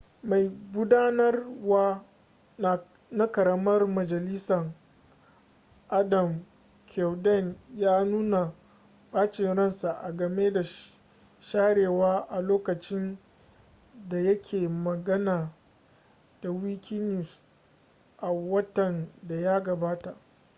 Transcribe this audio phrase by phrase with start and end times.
[0.23, 2.03] mai gudanarwa
[3.11, 4.71] na ƙaramar majalisa
[5.89, 6.45] adam
[6.85, 8.53] cuerden ya nuna
[9.11, 10.63] ɓacin ransa a game da
[11.39, 13.17] sharewa a lokacin
[14.09, 15.53] da ya ke magana
[16.41, 17.39] da wikinews
[18.17, 20.15] a watan da ya gabata